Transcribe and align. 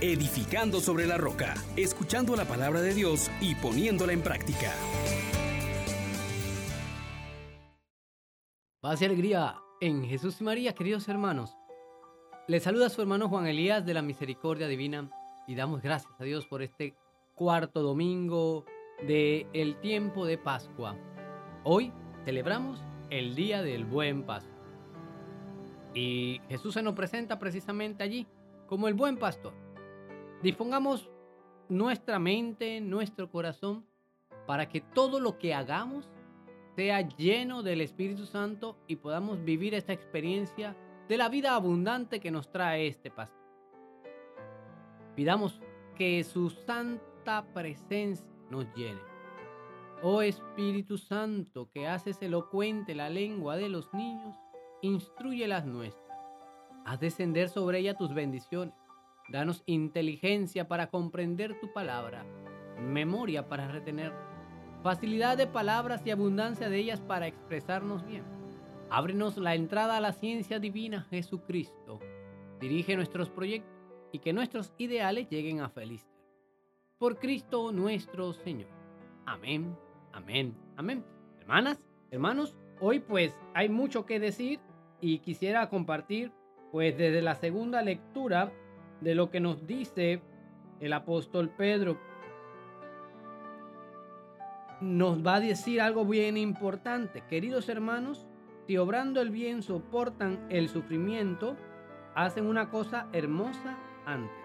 edificando 0.00 0.80
sobre 0.80 1.06
la 1.06 1.18
roca, 1.18 1.54
escuchando 1.76 2.34
la 2.34 2.46
palabra 2.46 2.80
de 2.80 2.94
Dios 2.94 3.30
y 3.40 3.54
poniéndola 3.54 4.12
en 4.12 4.22
práctica. 4.22 4.72
Paz 8.80 9.02
y 9.02 9.04
alegría 9.04 9.56
en 9.80 10.04
Jesús 10.04 10.40
y 10.40 10.44
María, 10.44 10.74
queridos 10.74 11.06
hermanos. 11.08 11.56
Les 12.48 12.62
saluda 12.62 12.88
su 12.88 13.02
hermano 13.02 13.28
Juan 13.28 13.46
Elías 13.46 13.84
de 13.84 13.92
la 13.92 14.00
Misericordia 14.00 14.68
Divina 14.68 15.10
y 15.46 15.54
damos 15.54 15.82
gracias 15.82 16.12
a 16.18 16.24
Dios 16.24 16.46
por 16.46 16.62
este 16.62 16.94
cuarto 17.34 17.82
domingo 17.82 18.64
de 19.06 19.46
el 19.52 19.78
tiempo 19.80 20.24
de 20.24 20.38
Pascua. 20.38 20.96
Hoy 21.62 21.92
celebramos 22.24 22.82
el 23.10 23.34
Día 23.34 23.62
del 23.62 23.84
Buen 23.84 24.24
Paso. 24.24 24.48
Y 25.94 26.40
Jesús 26.48 26.74
se 26.74 26.82
nos 26.82 26.94
presenta 26.94 27.38
precisamente 27.38 28.02
allí 28.02 28.26
como 28.66 28.88
el 28.88 28.94
buen 28.94 29.18
pastor. 29.18 29.52
Dispongamos 30.42 31.10
nuestra 31.68 32.18
mente, 32.18 32.80
nuestro 32.80 33.30
corazón, 33.30 33.84
para 34.46 34.68
que 34.70 34.80
todo 34.80 35.20
lo 35.20 35.38
que 35.38 35.52
hagamos 35.52 36.08
sea 36.76 37.02
lleno 37.02 37.62
del 37.62 37.82
Espíritu 37.82 38.24
Santo 38.24 38.78
y 38.86 38.96
podamos 38.96 39.44
vivir 39.44 39.74
esta 39.74 39.92
experiencia 39.92 40.74
de 41.08 41.18
la 41.18 41.28
vida 41.28 41.54
abundante 41.54 42.20
que 42.20 42.30
nos 42.30 42.50
trae 42.50 42.86
este 42.86 43.10
pastor. 43.10 43.38
Pidamos 45.14 45.60
que 45.94 46.24
su 46.24 46.48
santa 46.48 47.44
presencia 47.52 48.26
nos 48.48 48.66
llene. 48.74 49.00
Oh 50.02 50.22
Espíritu 50.22 50.96
Santo, 50.96 51.68
que 51.70 51.86
haces 51.86 52.16
elocuente 52.22 52.94
la 52.94 53.10
lengua 53.10 53.56
de 53.56 53.68
los 53.68 53.92
niños, 53.92 54.34
instruye 54.80 55.46
las 55.46 55.66
nuestras. 55.66 56.18
Haz 56.86 56.98
descender 56.98 57.50
sobre 57.50 57.80
ella 57.80 57.98
tus 57.98 58.14
bendiciones 58.14 58.74
Danos 59.30 59.62
inteligencia 59.66 60.66
para 60.66 60.88
comprender 60.88 61.60
tu 61.60 61.72
palabra, 61.72 62.24
memoria 62.80 63.48
para 63.48 63.68
retener, 63.68 64.12
facilidad 64.82 65.36
de 65.36 65.46
palabras 65.46 66.02
y 66.04 66.10
abundancia 66.10 66.68
de 66.68 66.78
ellas 66.78 67.00
para 67.00 67.28
expresarnos 67.28 68.04
bien. 68.04 68.24
Ábrenos 68.90 69.36
la 69.36 69.54
entrada 69.54 69.96
a 69.96 70.00
la 70.00 70.12
ciencia 70.12 70.58
divina 70.58 71.06
Jesucristo. 71.10 72.00
Dirige 72.60 72.96
nuestros 72.96 73.30
proyectos 73.30 73.70
y 74.10 74.18
que 74.18 74.32
nuestros 74.32 74.72
ideales 74.78 75.28
lleguen 75.28 75.60
a 75.60 75.68
feliz. 75.68 76.04
Por 76.98 77.20
Cristo 77.20 77.70
nuestro 77.70 78.32
Señor. 78.32 78.68
Amén, 79.26 79.76
amén, 80.12 80.56
amén. 80.76 81.04
Hermanas, 81.38 81.86
hermanos, 82.10 82.56
hoy 82.80 82.98
pues 82.98 83.38
hay 83.54 83.68
mucho 83.68 84.06
que 84.06 84.18
decir 84.18 84.58
y 85.00 85.20
quisiera 85.20 85.68
compartir 85.68 86.32
pues 86.72 86.98
desde 86.98 87.22
la 87.22 87.36
segunda 87.36 87.80
lectura 87.82 88.52
de 89.00 89.14
lo 89.14 89.30
que 89.30 89.40
nos 89.40 89.66
dice 89.66 90.22
el 90.80 90.92
apóstol 90.92 91.50
Pedro. 91.50 91.98
Nos 94.80 95.24
va 95.24 95.36
a 95.36 95.40
decir 95.40 95.80
algo 95.80 96.04
bien 96.04 96.36
importante. 96.36 97.22
Queridos 97.28 97.68
hermanos, 97.68 98.26
si 98.66 98.76
obrando 98.78 99.20
el 99.20 99.30
bien 99.30 99.62
soportan 99.62 100.46
el 100.48 100.68
sufrimiento, 100.68 101.56
hacen 102.14 102.46
una 102.46 102.70
cosa 102.70 103.08
hermosa 103.12 103.76
antes. 104.06 104.36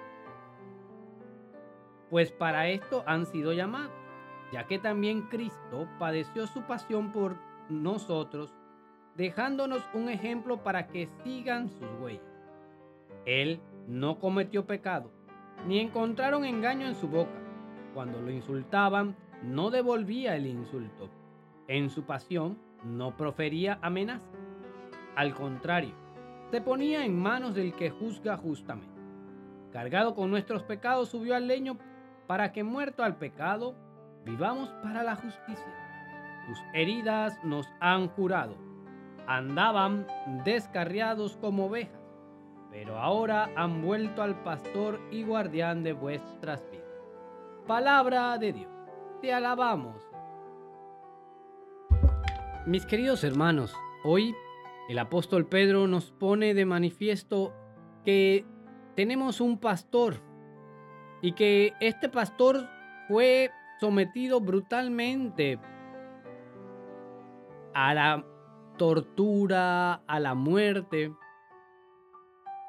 Pues 2.09 2.31
para 2.31 2.69
esto 2.69 3.03
han 3.07 3.25
sido 3.25 3.53
llamados, 3.53 3.91
ya 4.51 4.67
que 4.67 4.77
también 4.77 5.23
Cristo 5.23 5.87
padeció 5.99 6.47
su 6.47 6.63
pasión 6.63 7.11
por 7.11 7.35
nosotros, 7.69 8.53
dejándonos 9.15 9.83
un 9.93 10.09
ejemplo 10.09 10.63
para 10.63 10.87
que 10.87 11.07
sigan 11.23 11.69
sus 11.69 11.89
huellas. 11.99 12.23
Él 13.25 13.59
no 13.87 14.19
cometió 14.19 14.65
pecado, 14.65 15.11
ni 15.67 15.79
encontraron 15.79 16.45
engaño 16.45 16.87
en 16.87 16.95
su 16.95 17.07
boca. 17.07 17.39
Cuando 17.93 18.21
lo 18.21 18.31
insultaban, 18.31 19.15
no 19.43 19.69
devolvía 19.69 20.35
el 20.35 20.47
insulto. 20.47 21.09
En 21.67 21.89
su 21.89 22.03
pasión, 22.03 22.57
no 22.83 23.15
profería 23.15 23.79
amenaza. 23.81 24.31
Al 25.15 25.33
contrario, 25.33 25.93
se 26.51 26.61
ponía 26.61 27.05
en 27.05 27.17
manos 27.17 27.55
del 27.55 27.73
que 27.73 27.89
juzga 27.89 28.37
justamente. 28.37 28.93
Cargado 29.71 30.13
con 30.13 30.29
nuestros 30.29 30.63
pecados, 30.63 31.09
subió 31.09 31.35
al 31.35 31.47
leño 31.47 31.77
para 32.27 32.51
que 32.51 32.63
muerto 32.63 33.03
al 33.03 33.17
pecado, 33.17 33.75
vivamos 34.25 34.69
para 34.83 35.03
la 35.03 35.15
justicia. 35.15 35.73
Sus 36.47 36.59
heridas 36.73 37.37
nos 37.43 37.67
han 37.79 38.07
curado. 38.09 38.55
Andaban 39.27 40.05
descarriados 40.43 41.37
como 41.37 41.65
ovejas 41.65 42.04
pero 42.75 42.99
ahora 42.99 43.49
han 43.55 43.81
vuelto 43.81 44.21
al 44.21 44.43
pastor 44.43 44.99
y 45.09 45.23
guardián 45.23 45.81
de 45.81 45.93
vuestras 45.93 46.69
vidas. 46.69 46.85
Palabra 47.65 48.37
de 48.37 48.51
Dios, 48.51 48.69
te 49.21 49.33
alabamos. 49.33 49.95
Mis 52.65 52.85
queridos 52.85 53.23
hermanos, 53.23 53.73
hoy 54.03 54.35
el 54.89 54.99
apóstol 54.99 55.45
Pedro 55.45 55.87
nos 55.87 56.11
pone 56.11 56.53
de 56.53 56.65
manifiesto 56.65 57.53
que 58.03 58.45
tenemos 58.97 59.39
un 59.39 59.57
pastor 59.57 60.15
y 61.21 61.31
que 61.31 61.71
este 61.79 62.09
pastor 62.09 62.67
fue 63.07 63.51
sometido 63.79 64.41
brutalmente 64.41 65.59
a 67.73 67.93
la 67.93 68.25
tortura, 68.77 69.93
a 69.93 70.19
la 70.19 70.33
muerte 70.33 71.13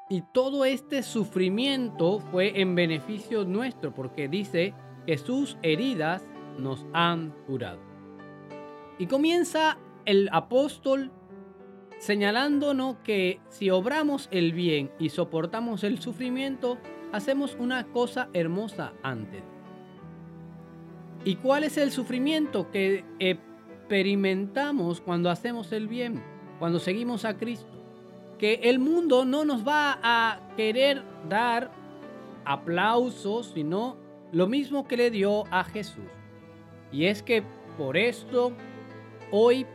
y 0.09 0.21
todo 0.33 0.65
este 0.65 1.03
sufrimiento 1.03 2.19
fue 2.31 2.61
en 2.61 2.75
beneficio 2.75 3.43
nuestro, 3.43 3.93
porque 3.93 4.27
dice 4.27 4.73
que 5.05 5.17
sus 5.17 5.57
heridas 5.63 6.23
nos 6.57 6.85
han 6.93 7.31
curado. 7.45 7.79
Y 8.97 9.07
comienza 9.07 9.77
el 10.05 10.29
apóstol 10.31 11.11
señalándonos 11.99 12.97
que 13.03 13.39
si 13.49 13.69
obramos 13.69 14.29
el 14.31 14.53
bien 14.53 14.91
y 14.99 15.09
soportamos 15.09 15.83
el 15.83 15.99
sufrimiento, 15.99 16.77
hacemos 17.11 17.55
una 17.59 17.85
cosa 17.87 18.29
hermosa 18.33 18.93
antes. 19.03 19.43
¿Y 21.25 21.35
cuál 21.35 21.63
es 21.63 21.77
el 21.77 21.91
sufrimiento 21.91 22.71
que 22.71 23.03
experimentamos 23.19 25.01
cuando 25.01 25.29
hacemos 25.29 25.71
el 25.73 25.87
bien, 25.87 26.23
cuando 26.59 26.79
seguimos 26.79 27.25
a 27.25 27.37
Cristo? 27.37 27.76
Que 28.37 28.55
el 28.63 28.79
mundo 28.79 29.25
no 29.25 29.45
nos 29.45 29.67
va 29.67 29.99
a 30.01 30.39
querer 30.55 31.03
dar 31.27 31.71
aplausos, 32.45 33.51
sino 33.53 33.97
lo 34.31 34.47
mismo 34.47 34.87
que 34.87 34.97
le 34.97 35.11
dio 35.11 35.45
a 35.51 35.63
Jesús. 35.63 36.09
Y 36.91 37.05
es 37.05 37.23
que 37.23 37.43
por 37.77 37.97
esto 37.97 38.51
hoy 39.31 39.65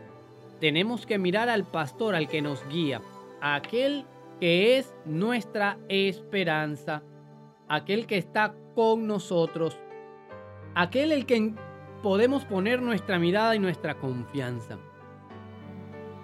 tenemos 0.61 1.07
que 1.07 1.19
mirar 1.19 1.49
al 1.49 1.65
pastor, 1.65 2.15
al 2.15 2.29
que 2.29 2.43
nos 2.43 2.67
guía, 2.69 3.01
aquel 3.41 4.07
que 4.41 4.79
es 4.79 4.95
nuestra 5.05 5.79
esperanza, 5.89 7.03
aquel 7.69 8.07
que 8.07 8.17
está 8.17 8.55
con 8.75 9.07
nosotros, 9.07 9.79
aquel 10.75 11.13
el 11.13 11.27
que 11.27 11.55
podemos 12.03 12.45
poner 12.45 12.81
nuestra 12.83 13.19
mirada 13.19 13.55
y 13.55 13.59
nuestra 13.59 13.95
confianza. 13.95 14.79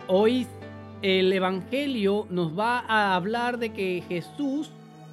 Hoy 0.08 0.46
el 1.02 1.32
Evangelio 1.32 2.26
nos 2.30 2.58
va 2.58 2.80
a 2.80 3.14
hablar 3.14 3.58
de 3.58 3.70
que 3.70 4.02
Jesús 4.08 4.70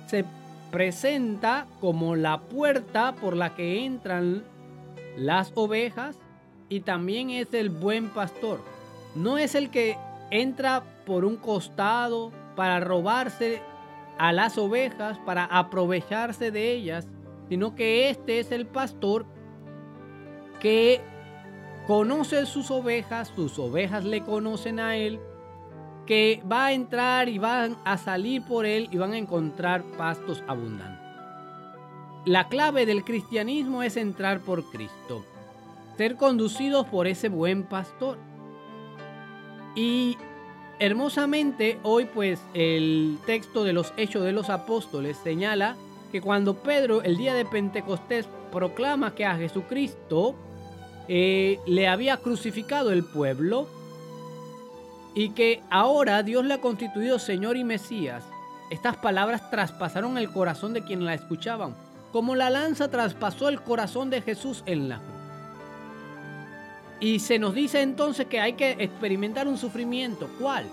se 0.08 0.26
presenta 0.72 1.68
como 1.80 2.16
la 2.16 2.40
puerta 2.40 3.14
por 3.16 3.36
la 3.36 3.56
que 3.56 3.86
entran 3.86 4.44
las 5.16 5.52
ovejas 5.56 6.18
y 6.70 6.82
también 6.82 7.30
es 7.30 7.54
el 7.54 7.70
buen 7.70 8.10
pastor. 8.10 8.62
No 9.16 9.38
es 9.38 9.54
el 9.56 9.70
que 9.70 9.98
entra 10.32 10.84
por 11.06 11.24
un 11.24 11.38
costado 11.38 12.32
para 12.56 12.80
robarse 12.80 13.62
a 14.18 14.34
las 14.34 14.58
ovejas, 14.58 15.20
para 15.20 15.46
aprovecharse 15.46 16.50
de 16.50 16.72
ellas, 16.72 17.08
sino 17.48 17.76
que 17.76 18.10
este 18.10 18.40
es 18.40 18.52
el 18.52 18.66
pastor 18.66 19.26
que 20.60 21.00
conoce 21.86 22.48
sus 22.48 22.72
ovejas, 22.72 23.32
sus 23.36 23.60
ovejas 23.60 24.04
le 24.04 24.24
conocen 24.24 24.80
a 24.80 24.98
él 24.98 25.20
que 26.06 26.42
va 26.50 26.68
a 26.68 26.74
entrar 26.74 27.30
y 27.30 27.38
van 27.38 27.78
a 27.84 27.98
salir 27.98 28.44
por 28.44 28.66
él 28.66 28.88
y 28.92 28.98
van 28.98 29.14
a 29.14 29.18
encontrar 29.18 29.84
pastos 29.98 30.44
abundantes. 30.48 31.06
La 32.26 32.48
clave 32.48 32.86
del 32.86 33.04
cristianismo 33.04 33.84
es 33.84 33.98
entrar 33.98 34.40
por 34.40 34.64
Cristo, 34.72 35.24
ser 35.98 36.16
conducidos 36.16 36.88
por 36.88 37.08
ese 37.08 37.30
buen 37.30 37.64
pastor. 37.64 38.18
Y 39.76 40.18
hermosamente 40.80 41.80
hoy 41.84 42.06
pues 42.06 42.42
el 42.54 43.18
texto 43.26 43.64
de 43.64 43.74
los 43.74 43.94
Hechos 43.98 44.24
de 44.24 44.32
los 44.32 44.50
Apóstoles 44.50 45.18
señala 45.24 45.76
que 46.12 46.22
cuando 46.22 46.56
Pedro 46.56 47.02
el 47.04 47.18
día 47.18 47.34
de 47.34 47.46
Pentecostés 47.46 48.28
proclama 48.52 49.14
que 49.16 49.26
a 49.26 49.36
Jesucristo 49.38 50.36
eh, 51.08 51.60
le 51.68 51.88
había 51.88 52.18
crucificado 52.18 52.92
el 52.92 53.04
pueblo, 53.04 53.68
y 55.16 55.30
que 55.30 55.64
ahora 55.70 56.22
Dios 56.22 56.46
le 56.46 56.56
ha 56.56 56.62
constituido 56.62 57.18
Señor 57.18 57.56
y 57.56 57.64
Mesías, 57.64 58.24
estas 58.70 58.98
palabras 58.98 59.50
traspasaron 59.50 60.18
el 60.18 60.30
corazón 60.30 60.74
de 60.74 60.84
quienes 60.84 61.06
la 61.06 61.14
escuchaban, 61.14 61.74
como 62.12 62.36
la 62.36 62.50
lanza 62.50 62.90
traspasó 62.90 63.48
el 63.48 63.62
corazón 63.62 64.10
de 64.10 64.22
Jesús 64.22 64.64
en 64.66 64.90
la 64.90 64.98
cruz. 64.98 65.10
Y 67.00 67.20
se 67.20 67.40
nos 67.40 67.54
dice 67.54 67.82
entonces 67.82 68.28
que 68.28 68.40
hay 68.40 68.54
que 68.54 68.72
experimentar 68.72 69.48
un 69.48 69.58
sufrimiento. 69.58 70.30
¿Cuál? 70.40 70.66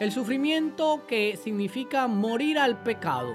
El 0.00 0.12
sufrimiento 0.12 1.02
que 1.06 1.38
significa 1.42 2.06
morir 2.06 2.58
al 2.58 2.82
pecado. 2.82 3.34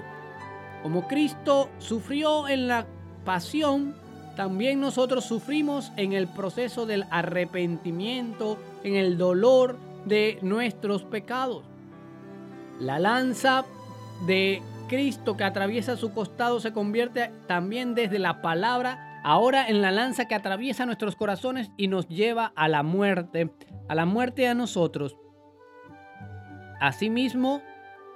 Como 0.82 1.06
Cristo 1.06 1.68
sufrió 1.78 2.48
en 2.48 2.66
la 2.66 2.86
pasión, 3.24 3.94
también 4.36 4.80
nosotros 4.80 5.24
sufrimos 5.24 5.92
en 5.96 6.12
el 6.12 6.28
proceso 6.28 6.86
del 6.86 7.04
arrepentimiento, 7.10 8.58
en 8.84 8.94
el 8.94 9.18
dolor 9.18 9.76
de 10.04 10.38
nuestros 10.42 11.04
pecados. 11.04 11.64
La 12.78 12.98
lanza 12.98 13.64
de 14.26 14.62
Cristo 14.88 15.36
que 15.36 15.44
atraviesa 15.44 15.96
su 15.96 16.12
costado 16.12 16.60
se 16.60 16.72
convierte 16.72 17.30
también 17.46 17.94
desde 17.94 18.18
la 18.18 18.40
palabra, 18.42 19.20
ahora 19.24 19.68
en 19.68 19.82
la 19.82 19.90
lanza 19.90 20.26
que 20.26 20.34
atraviesa 20.34 20.86
nuestros 20.86 21.16
corazones 21.16 21.70
y 21.76 21.88
nos 21.88 22.08
lleva 22.08 22.52
a 22.56 22.68
la 22.68 22.82
muerte, 22.82 23.50
a 23.88 23.94
la 23.94 24.06
muerte 24.06 24.48
a 24.48 24.54
nosotros. 24.54 25.16
Asimismo, 26.80 27.62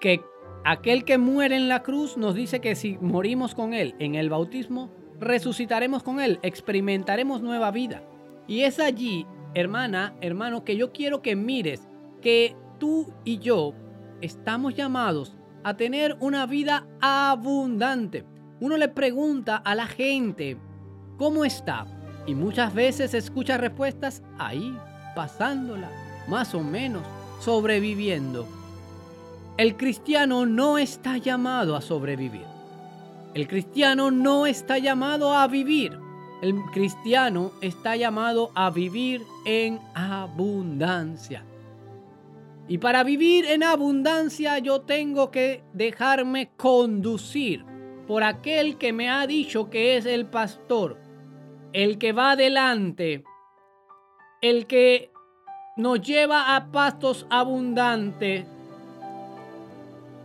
que 0.02 0.20
aquel 0.64 1.04
que 1.04 1.16
muere 1.16 1.56
en 1.56 1.68
la 1.68 1.82
cruz 1.84 2.16
nos 2.16 2.34
dice 2.34 2.60
que 2.60 2.74
si 2.74 2.98
morimos 3.00 3.54
con 3.54 3.72
él 3.72 3.94
en 4.00 4.16
el 4.16 4.30
bautismo, 4.30 4.90
resucitaremos 5.20 6.02
con 6.02 6.20
él, 6.20 6.40
experimentaremos 6.42 7.40
nueva 7.40 7.70
vida. 7.70 8.02
Y 8.48 8.62
es 8.62 8.80
allí, 8.80 9.26
hermana, 9.54 10.14
hermano, 10.20 10.64
que 10.64 10.76
yo 10.76 10.92
quiero 10.92 11.22
que 11.22 11.36
mires 11.36 11.88
que 12.20 12.56
tú 12.78 13.12
y 13.24 13.38
yo 13.38 13.74
estamos 14.20 14.74
llamados 14.74 15.36
a 15.64 15.76
tener 15.76 16.16
una 16.20 16.46
vida 16.46 16.86
abundante. 17.00 18.24
Uno 18.60 18.76
le 18.76 18.88
pregunta 18.88 19.56
a 19.56 19.74
la 19.74 19.86
gente, 19.86 20.56
¿cómo 21.16 21.44
está? 21.44 21.86
Y 22.26 22.34
muchas 22.34 22.72
veces 22.74 23.14
escucha 23.14 23.58
respuestas 23.58 24.22
ahí, 24.38 24.76
pasándola, 25.14 25.90
más 26.28 26.54
o 26.54 26.60
menos, 26.60 27.02
sobreviviendo. 27.40 28.46
El 29.56 29.76
cristiano 29.76 30.46
no 30.46 30.78
está 30.78 31.18
llamado 31.18 31.76
a 31.76 31.80
sobrevivir. 31.80 32.46
El 33.34 33.48
cristiano 33.48 34.10
no 34.10 34.46
está 34.46 34.78
llamado 34.78 35.34
a 35.34 35.46
vivir. 35.48 35.98
El 36.42 36.60
cristiano 36.72 37.52
está 37.60 37.94
llamado 37.94 38.50
a 38.56 38.70
vivir 38.70 39.22
en 39.44 39.78
abundancia. 39.94 41.44
Y 42.66 42.78
para 42.78 43.04
vivir 43.04 43.44
en 43.46 43.62
abundancia 43.62 44.58
yo 44.58 44.80
tengo 44.80 45.30
que 45.30 45.62
dejarme 45.72 46.50
conducir 46.56 47.64
por 48.08 48.24
aquel 48.24 48.76
que 48.76 48.92
me 48.92 49.08
ha 49.08 49.24
dicho 49.28 49.70
que 49.70 49.96
es 49.96 50.04
el 50.04 50.26
pastor, 50.26 50.98
el 51.72 51.96
que 51.98 52.12
va 52.12 52.32
adelante, 52.32 53.22
el 54.40 54.66
que 54.66 55.12
nos 55.76 56.00
lleva 56.00 56.56
a 56.56 56.72
pastos 56.72 57.24
abundantes, 57.30 58.46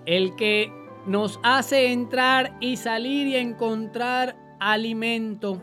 el 0.08 0.36
que 0.36 0.72
nos 1.06 1.40
hace 1.44 1.92
entrar 1.92 2.58
y 2.60 2.78
salir 2.78 3.28
y 3.28 3.36
encontrar 3.36 4.36
alimento. 4.60 5.62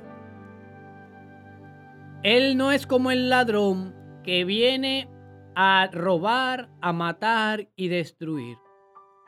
Él 2.24 2.56
no 2.56 2.72
es 2.72 2.86
como 2.86 3.10
el 3.10 3.28
ladrón 3.28 3.94
que 4.24 4.44
viene 4.44 5.08
a 5.54 5.88
robar, 5.92 6.70
a 6.80 6.92
matar 6.94 7.68
y 7.76 7.88
destruir. 7.88 8.56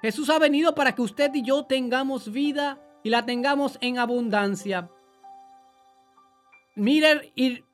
Jesús 0.00 0.30
ha 0.30 0.38
venido 0.38 0.74
para 0.74 0.94
que 0.94 1.02
usted 1.02 1.30
y 1.34 1.42
yo 1.42 1.66
tengamos 1.66 2.32
vida 2.32 2.80
y 3.04 3.10
la 3.10 3.26
tengamos 3.26 3.76
en 3.82 3.98
abundancia. 3.98 4.90
Mire 6.74 7.32
y 7.36 7.64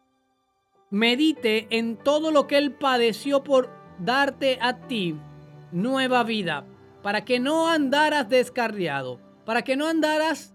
medite 0.90 1.68
en 1.70 1.96
todo 1.96 2.32
lo 2.32 2.48
que 2.48 2.58
Él 2.58 2.72
padeció 2.72 3.44
por 3.44 3.70
darte 4.00 4.58
a 4.60 4.88
ti 4.88 5.16
nueva 5.70 6.24
vida, 6.24 6.66
para 7.00 7.24
que 7.24 7.38
no 7.38 7.68
andaras 7.68 8.28
descarriado, 8.28 9.20
para 9.46 9.62
que 9.62 9.76
no 9.76 9.86
andaras 9.86 10.54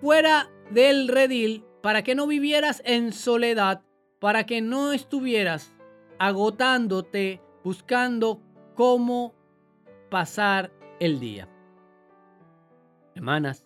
fuera 0.00 0.50
del 0.70 1.08
redil, 1.08 1.64
para 1.82 2.02
que 2.02 2.14
no 2.14 2.26
vivieras 2.26 2.82
en 2.84 3.12
soledad, 3.12 3.82
para 4.18 4.44
que 4.44 4.60
no 4.60 4.92
estuvieras 4.92 5.74
agotándote 6.18 7.40
buscando 7.64 8.40
cómo 8.74 9.34
pasar 10.10 10.72
el 10.98 11.20
día. 11.20 11.48
Hermanas, 13.14 13.64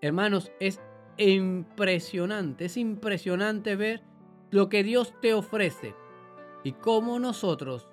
hermanos, 0.00 0.52
es 0.60 0.80
impresionante, 1.16 2.66
es 2.66 2.76
impresionante 2.76 3.76
ver 3.76 4.02
lo 4.50 4.68
que 4.68 4.82
Dios 4.82 5.14
te 5.20 5.34
ofrece 5.34 5.94
y 6.62 6.72
cómo 6.72 7.18
nosotros 7.18 7.88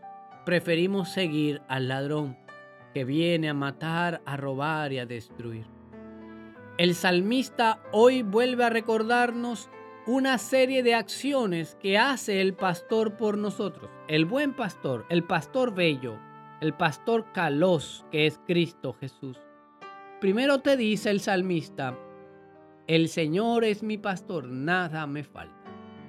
preferimos 0.45 1.09
seguir 1.09 1.61
al 1.67 1.87
ladrón 1.87 2.37
que 2.93 3.05
viene 3.05 3.49
a 3.49 3.53
matar, 3.53 4.21
a 4.25 4.37
robar 4.37 4.91
y 4.91 4.99
a 4.99 5.05
destruir. 5.05 5.80
El 6.77 6.95
salmista 6.95 7.79
hoy 7.91 8.23
vuelve 8.23 8.63
a 8.63 8.69
recordarnos 8.69 9.69
una 10.07 10.37
serie 10.37 10.83
de 10.83 10.95
acciones 10.95 11.77
que 11.81 11.97
hace 11.97 12.41
el 12.41 12.53
pastor 12.53 13.17
por 13.17 13.37
nosotros. 13.37 13.91
El 14.07 14.25
buen 14.25 14.53
pastor, 14.53 15.05
el 15.09 15.23
pastor 15.23 15.75
bello, 15.75 16.17
el 16.61 16.73
pastor 16.73 17.31
calos 17.33 18.05
que 18.09 18.25
es 18.25 18.39
Cristo 18.47 18.93
Jesús. 18.93 19.37
Primero 20.21 20.59
te 20.59 20.77
dice 20.77 21.09
el 21.09 21.19
salmista, 21.19 21.97
el 22.87 23.09
Señor 23.09 23.63
es 23.63 23.83
mi 23.83 23.97
pastor, 23.97 24.47
nada 24.47 25.05
me 25.07 25.23
falta. 25.23 25.55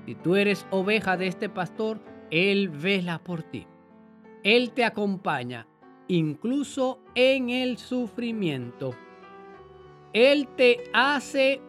Si 0.06 0.14
tú 0.14 0.36
eres 0.36 0.66
oveja 0.70 1.16
de 1.16 1.26
este 1.26 1.48
pastor, 1.48 2.00
Él 2.30 2.68
vela 2.68 3.22
por 3.22 3.42
ti. 3.42 3.66
Él 4.42 4.72
te 4.72 4.84
acompaña, 4.84 5.66
incluso 6.08 7.00
en 7.14 7.50
el 7.50 7.78
sufrimiento. 7.78 8.94
Él 10.12 10.48
te 10.56 10.84
hace 10.92 11.60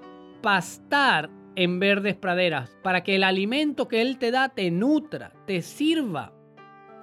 pastar 0.42 1.30
en 1.56 1.80
verdes 1.80 2.16
praderas, 2.16 2.76
para 2.82 3.04
que 3.04 3.16
el 3.16 3.24
alimento 3.24 3.88
que 3.88 4.02
Él 4.02 4.18
te 4.18 4.32
da 4.32 4.50
te 4.50 4.72
nutra, 4.72 5.32
te 5.46 5.62
sirva. 5.62 6.34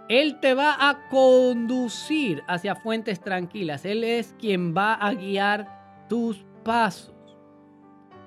Él 0.08 0.40
te 0.40 0.54
va 0.54 0.88
a 0.88 1.08
conducir 1.08 2.42
hacia 2.48 2.74
fuentes 2.74 3.20
tranquilas. 3.20 3.84
Él 3.84 4.02
es 4.02 4.34
quien 4.40 4.76
va 4.76 4.94
a 4.94 5.14
guiar 5.14 6.06
tus 6.08 6.44
pasos. 6.64 7.14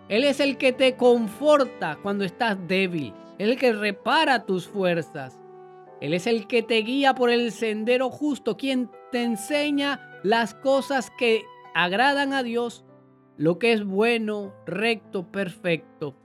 Él 0.08 0.24
es 0.24 0.40
el 0.40 0.58
que 0.58 0.72
te 0.72 0.96
conforta 0.96 1.98
cuando 2.02 2.24
estás 2.24 2.58
débil. 2.68 3.14
Él 3.38 3.50
es 3.50 3.56
el 3.56 3.60
que 3.60 3.74
repara 3.74 4.46
tus 4.46 4.68
fuerzas. 4.68 5.40
Él 6.00 6.14
es 6.14 6.26
el 6.26 6.48
que 6.48 6.64
te 6.64 6.78
guía 6.78 7.16
por 7.16 7.30
el 7.30 7.52
sendero 7.52 8.10
justo, 8.10 8.56
quien 8.56 8.90
te 9.12 9.24
enseña 9.24 10.00
las 10.24 10.54
cosas 10.54 11.12
que 11.18 11.44
agradan 11.74 12.34
a 12.34 12.44
Dios 12.44 12.86
lo 13.38 13.58
que 13.58 13.74
es 13.74 13.84
bueno, 13.84 14.54
recto, 14.66 15.32
perfecto. 15.32 16.16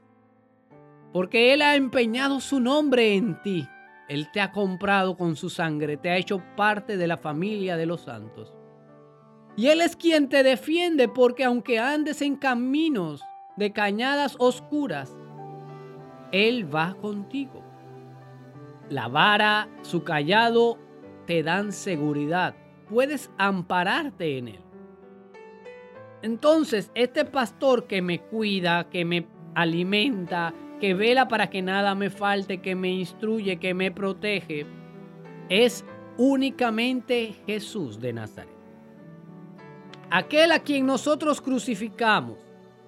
Porque 1.12 1.54
Él 1.54 1.62
ha 1.62 1.74
empeñado 1.74 2.40
su 2.40 2.60
nombre 2.60 3.14
en 3.14 3.40
ti. 3.42 3.66
Él 4.08 4.28
te 4.32 4.40
ha 4.40 4.52
comprado 4.52 5.16
con 5.16 5.36
su 5.36 5.50
sangre, 5.50 5.96
te 5.96 6.10
ha 6.10 6.16
hecho 6.16 6.42
parte 6.56 6.96
de 6.96 7.06
la 7.06 7.16
familia 7.16 7.76
de 7.76 7.86
los 7.86 8.02
santos. 8.02 8.54
Y 9.56 9.68
Él 9.68 9.80
es 9.80 9.96
quien 9.96 10.28
te 10.28 10.42
defiende 10.42 11.08
porque 11.08 11.44
aunque 11.44 11.78
andes 11.78 12.22
en 12.22 12.36
caminos 12.36 13.22
de 13.56 13.72
cañadas 13.72 14.36
oscuras, 14.38 15.16
Él 16.30 16.72
va 16.72 16.94
contigo. 16.94 17.64
La 18.88 19.08
vara, 19.08 19.68
su 19.82 20.04
callado, 20.04 20.78
te 21.26 21.42
dan 21.42 21.72
seguridad. 21.72 22.54
Puedes 22.88 23.30
ampararte 23.36 24.38
en 24.38 24.48
Él. 24.48 24.67
Entonces, 26.22 26.90
este 26.94 27.24
pastor 27.24 27.86
que 27.86 28.02
me 28.02 28.20
cuida, 28.20 28.88
que 28.90 29.04
me 29.04 29.26
alimenta, 29.54 30.52
que 30.80 30.94
vela 30.94 31.28
para 31.28 31.50
que 31.50 31.62
nada 31.62 31.94
me 31.94 32.10
falte, 32.10 32.60
que 32.60 32.74
me 32.74 32.90
instruye, 32.90 33.58
que 33.58 33.74
me 33.74 33.90
protege, 33.90 34.66
es 35.48 35.84
únicamente 36.16 37.34
Jesús 37.46 38.00
de 38.00 38.12
Nazaret. 38.12 38.56
Aquel 40.10 40.52
a 40.52 40.60
quien 40.60 40.86
nosotros 40.86 41.40
crucificamos, 41.40 42.38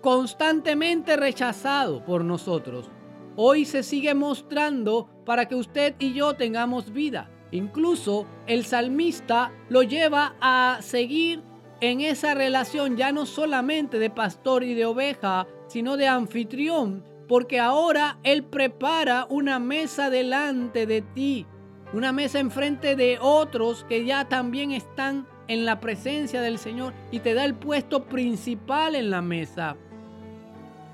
constantemente 0.01 1.17
rechazado 1.17 2.05
por 2.05 2.25
nosotros, 2.25 2.91
hoy 3.37 3.65
se 3.65 3.83
sigue 3.83 4.15
mostrando 4.15 5.09
para 5.25 5.47
que 5.47 5.55
usted 5.55 5.95
y 5.99 6.15
yo 6.15 6.35
tengamos 6.35 6.93
vida. 6.93 7.31
Incluso 7.53 8.27
el 8.47 8.65
salmista 8.65 9.53
lo 9.69 9.83
lleva 9.83 10.37
a 10.41 10.79
seguir 10.81 11.43
en 11.81 12.01
esa 12.01 12.35
relación 12.35 12.97
ya 12.97 13.13
no 13.13 13.27
solamente 13.27 13.99
de 13.99 14.11
pastor 14.11 14.65
y 14.65 14.75
de 14.75 14.85
oveja, 14.85 15.47
sino 15.67 15.97
de 15.97 16.09
anfitrión, 16.09 17.05
porque 17.27 17.59
ahora 17.59 18.19
Él 18.23 18.45
prepara 18.45 19.27
una 19.31 19.59
mesa 19.59 20.11
delante 20.11 20.87
de 20.87 21.01
ti, 21.01 21.47
una 21.93 22.13
mesa 22.13 22.39
enfrente 22.39 22.97
de 22.97 23.19
otros 23.21 23.85
que 23.89 24.05
ya 24.05 24.29
también 24.29 24.73
están 24.73 25.27
en 25.49 25.65
la 25.65 25.81
presencia 25.81 26.43
del 26.43 26.59
Señor 26.59 26.93
y 27.11 27.21
te 27.21 27.35
da 27.35 27.45
el 27.45 27.55
puesto 27.55 28.05
principal 28.05 28.95
en 28.95 29.11
la 29.11 29.23
mesa. 29.23 29.77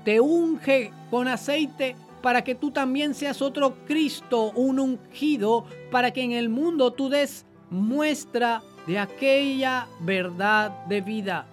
Te 0.03 0.19
unge 0.19 0.91
con 1.11 1.27
aceite 1.27 1.95
para 2.21 2.43
que 2.43 2.55
tú 2.55 2.71
también 2.71 3.13
seas 3.13 3.41
otro 3.41 3.75
Cristo, 3.85 4.51
un 4.55 4.79
ungido, 4.79 5.65
para 5.91 6.11
que 6.11 6.23
en 6.23 6.31
el 6.31 6.49
mundo 6.49 6.93
tú 6.93 7.09
des 7.09 7.45
muestra 7.69 8.63
de 8.87 8.97
aquella 8.97 9.87
verdad 9.99 10.85
de 10.85 11.01
vida 11.01 11.45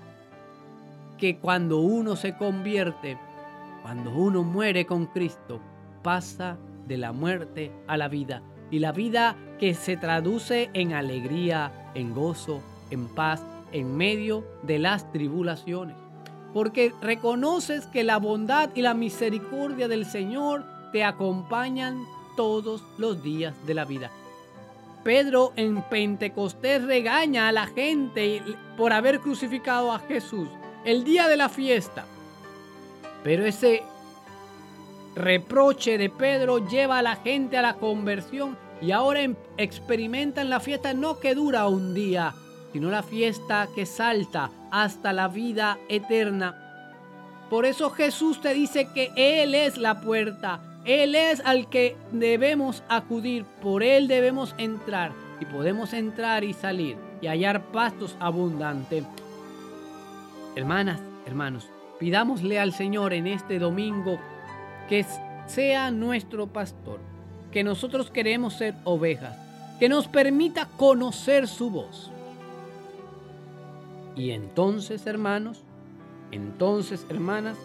que 1.19 1.37
cuando 1.39 1.79
uno 1.79 2.15
se 2.15 2.37
convierte, 2.37 3.19
cuando 3.83 4.13
uno 4.13 4.45
muere 4.45 4.87
con 4.87 5.07
Cristo, 5.07 5.61
pasa 6.03 6.57
de 6.87 6.97
la 6.97 7.13
muerte 7.13 7.73
a 7.89 7.97
la 7.97 8.09
vida. 8.09 8.41
Y 8.71 8.79
la 8.79 8.93
vida 8.93 9.37
que 9.59 9.75
se 9.75 9.97
traduce 9.97 10.71
en 10.75 10.93
alegría, 10.93 11.91
en 11.95 12.15
gozo, 12.15 12.61
en 12.91 13.09
paz, 13.09 13.45
en 13.73 13.97
medio 13.97 14.45
de 14.63 14.79
las 14.79 15.11
tribulaciones. 15.13 15.97
Porque 16.53 16.95
reconoces 17.03 17.87
que 17.87 18.05
la 18.05 18.19
bondad 18.19 18.71
y 18.75 18.83
la 18.83 18.95
misericordia 18.95 19.89
del 19.89 20.07
Señor 20.07 20.65
te 20.93 21.03
acompañan 21.03 22.05
todos 22.37 22.85
los 22.97 23.23
días 23.23 23.55
de 23.67 23.75
la 23.75 23.85
vida. 23.85 24.11
Pedro 25.05 25.53
en 25.57 25.83
Pentecostés 25.83 26.83
regaña 26.83 27.49
a 27.49 27.53
la 27.53 27.67
gente 27.67 28.43
por 28.77 28.95
haber 28.95 29.21
crucificado 29.21 29.93
a 29.93 29.99
Jesús 29.99 30.49
el 30.87 31.05
día 31.05 31.29
de 31.29 31.37
la 31.37 31.51
fiesta. 31.51 32.07
Pero 33.23 33.45
ese 33.45 33.83
reproche 35.15 35.99
de 35.99 36.09
Pedro 36.09 36.67
lleva 36.67 36.99
a 36.99 37.03
la 37.03 37.17
gente 37.17 37.59
a 37.59 37.63
la 37.63 37.75
conversión 37.75 38.57
y 38.81 38.93
ahora 38.93 39.21
em, 39.21 39.37
experimentan 39.59 40.51
la 40.51 40.59
fiesta 40.59 40.95
no 40.95 41.21
que 41.21 41.35
dura 41.35 41.69
un 41.69 41.95
día, 41.95 42.35
sino 42.73 42.91
la 42.91 43.03
fiesta 43.03 43.69
que 43.75 43.87
salta 43.87 44.51
hasta 44.71 45.13
la 45.13 45.29
vida 45.29 45.79
eterna. 45.89 46.64
Por 47.51 47.67
eso 47.67 47.91
Jesús 47.91 48.41
te 48.41 48.55
dice 48.55 48.89
que 48.93 49.13
Él 49.17 49.55
es 49.55 49.77
la 49.77 50.01
puerta, 50.01 50.61
Él 50.85 51.15
es 51.15 51.41
al 51.41 51.69
que 51.69 51.97
debemos 52.13 52.83
acudir, 52.89 53.45
por 53.63 53.83
Él 53.83 54.09
debemos 54.09 54.55
entrar 54.59 55.13
y 55.41 55.45
podemos 55.45 55.93
entrar 55.93 56.45
y 56.45 56.53
salir 56.53 56.97
y 57.21 57.27
hallar 57.27 57.63
pastos 57.73 58.17
abundantes. 58.19 59.05
Hermanas, 60.57 61.01
hermanos, 61.27 61.69
pidámosle 61.99 62.59
al 62.59 62.73
Señor 62.73 63.13
en 63.13 63.27
este 63.27 63.59
domingo 63.59 64.19
que 64.89 65.05
sea 65.47 65.91
nuestro 65.91 66.47
pastor, 66.47 67.01
que 67.51 67.65
nosotros 67.65 68.11
queremos 68.11 68.55
ser 68.55 68.75
ovejas, 68.85 69.37
que 69.79 69.89
nos 69.89 70.09
permita 70.09 70.69
conocer 70.77 71.49
su 71.49 71.71
voz. 71.71 72.11
Y 74.17 74.31
entonces, 74.31 75.07
hermanos, 75.07 75.65
entonces, 76.35 77.07
hermanas, 77.09 77.57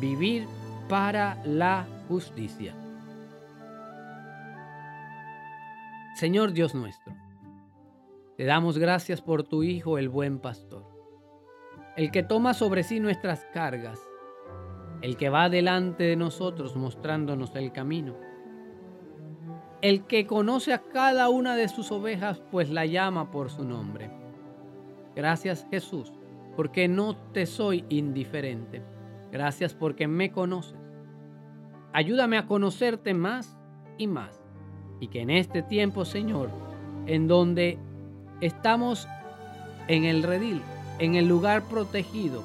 vivir 0.00 0.46
para 0.88 1.42
la 1.44 1.86
justicia. 2.08 2.74
Señor 6.16 6.52
Dios 6.52 6.74
nuestro, 6.74 7.14
te 8.36 8.44
damos 8.44 8.78
gracias 8.78 9.20
por 9.20 9.42
tu 9.42 9.62
Hijo, 9.62 9.98
el 9.98 10.08
buen 10.08 10.38
pastor, 10.38 10.84
el 11.96 12.10
que 12.10 12.22
toma 12.22 12.54
sobre 12.54 12.84
sí 12.84 13.00
nuestras 13.00 13.46
cargas 13.52 13.98
el 15.04 15.18
que 15.18 15.28
va 15.28 15.50
delante 15.50 16.04
de 16.04 16.16
nosotros 16.16 16.76
mostrándonos 16.76 17.54
el 17.56 17.72
camino, 17.72 18.14
el 19.82 20.06
que 20.06 20.26
conoce 20.26 20.72
a 20.72 20.80
cada 20.80 21.28
una 21.28 21.56
de 21.56 21.68
sus 21.68 21.92
ovejas, 21.92 22.40
pues 22.50 22.70
la 22.70 22.86
llama 22.86 23.30
por 23.30 23.50
su 23.50 23.64
nombre. 23.64 24.10
Gracias 25.14 25.66
Jesús, 25.70 26.10
porque 26.56 26.88
no 26.88 27.16
te 27.16 27.46
soy 27.46 27.84
indiferente. 27.88 28.82
Gracias 29.32 29.74
porque 29.74 30.06
me 30.06 30.30
conoces. 30.30 30.78
Ayúdame 31.92 32.38
a 32.38 32.46
conocerte 32.46 33.14
más 33.14 33.56
y 33.98 34.06
más. 34.06 34.40
Y 35.00 35.08
que 35.08 35.20
en 35.20 35.30
este 35.30 35.62
tiempo, 35.62 36.04
Señor, 36.04 36.50
en 37.06 37.28
donde 37.28 37.78
estamos 38.40 39.08
en 39.88 40.04
el 40.04 40.22
redil, 40.22 40.62
en 40.98 41.14
el 41.14 41.26
lugar 41.26 41.64
protegido, 41.64 42.42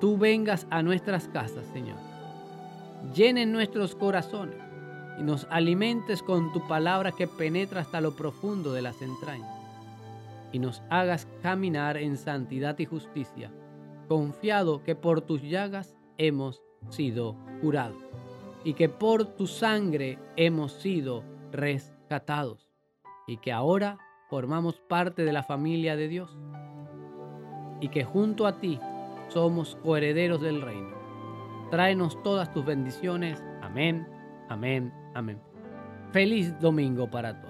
tú 0.00 0.16
vengas 0.16 0.66
a 0.70 0.82
nuestras 0.82 1.28
casas, 1.28 1.66
Señor. 1.72 1.98
Llenen 3.14 3.52
nuestros 3.52 3.94
corazones 3.94 4.56
y 5.18 5.22
nos 5.22 5.46
alimentes 5.50 6.22
con 6.22 6.52
tu 6.52 6.66
palabra 6.68 7.12
que 7.12 7.26
penetra 7.26 7.80
hasta 7.80 8.00
lo 8.00 8.14
profundo 8.14 8.72
de 8.72 8.82
las 8.82 9.02
entrañas 9.02 9.59
y 10.52 10.58
nos 10.58 10.82
hagas 10.90 11.26
caminar 11.42 11.96
en 11.96 12.16
santidad 12.16 12.78
y 12.78 12.84
justicia, 12.84 13.52
confiado 14.08 14.82
que 14.82 14.94
por 14.94 15.20
tus 15.20 15.42
llagas 15.42 15.96
hemos 16.18 16.62
sido 16.88 17.36
curados 17.60 18.02
y 18.64 18.74
que 18.74 18.88
por 18.88 19.24
tu 19.24 19.46
sangre 19.46 20.18
hemos 20.36 20.72
sido 20.72 21.24
rescatados 21.52 22.68
y 23.26 23.38
que 23.38 23.52
ahora 23.52 23.98
formamos 24.28 24.80
parte 24.80 25.24
de 25.24 25.32
la 25.32 25.42
familia 25.42 25.96
de 25.96 26.08
Dios 26.08 26.36
y 27.80 27.88
que 27.88 28.04
junto 28.04 28.46
a 28.46 28.58
ti 28.58 28.78
somos 29.28 29.76
coherederos 29.76 30.40
del 30.40 30.60
reino. 30.60 30.90
Tráenos 31.70 32.20
todas 32.22 32.52
tus 32.52 32.64
bendiciones. 32.64 33.42
Amén, 33.62 34.06
amén, 34.48 34.92
amén. 35.14 35.40
Feliz 36.12 36.58
domingo 36.58 37.08
para 37.08 37.40
todos. 37.40 37.49